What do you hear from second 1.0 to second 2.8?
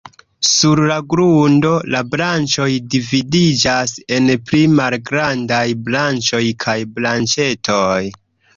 grundo, la branĉoj